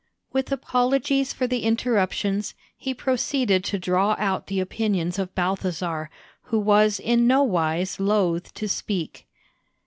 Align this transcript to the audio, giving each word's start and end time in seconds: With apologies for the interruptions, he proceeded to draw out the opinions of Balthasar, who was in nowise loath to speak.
With 0.33 0.51
apologies 0.51 1.31
for 1.31 1.45
the 1.45 1.59
interruptions, 1.59 2.55
he 2.75 2.91
proceeded 2.91 3.63
to 3.65 3.77
draw 3.77 4.15
out 4.17 4.47
the 4.47 4.59
opinions 4.59 5.19
of 5.19 5.35
Balthasar, 5.35 6.09
who 6.45 6.57
was 6.57 6.99
in 6.99 7.27
nowise 7.27 7.99
loath 7.99 8.51
to 8.55 8.67
speak. 8.67 9.27